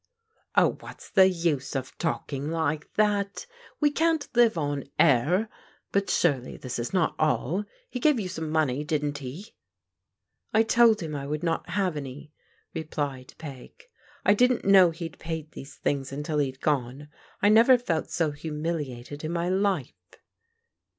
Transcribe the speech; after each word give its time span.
"Oh, 0.57 0.77
what's 0.79 1.11
the 1.11 1.27
use 1.29 1.75
of 1.75 1.95
talking 1.99 2.49
like 2.49 2.91
that? 2.95 3.45
We 3.79 3.91
can't 3.91 4.27
live 4.35 4.57
on 4.57 4.85
air. 4.97 5.47
But 5.91 6.09
surely 6.09 6.57
this 6.57 6.79
is 6.79 6.91
not 6.91 7.13
all. 7.19 7.65
He 7.87 7.99
gave 7.99 8.19
you 8.19 8.27
somt 8.27 8.49
money, 8.49 8.83
didn't 8.83 9.19
he?"" 9.19 9.53
I 10.55 10.63
told 10.63 11.01
him 11.01 11.13
I 11.15 11.27
would 11.27 11.43
not 11.43 11.69
have 11.69 11.95
any," 11.95 12.31
replied 12.73 13.35
Peg." 13.37 13.89
I 14.25 14.33
didn't 14.33 14.65
know 14.65 14.89
he'd 14.89 15.19
paid 15.19 15.51
these 15.51 15.75
things 15.75 16.11
until 16.11 16.39
he'd 16.39 16.61
gone. 16.61 17.09
I 17.43 17.49
never 17.49 17.77
felt 17.77 18.09
so 18.09 18.31
humiliated 18.31 19.23
in 19.23 19.31
my 19.31 19.49
life." 19.49 19.93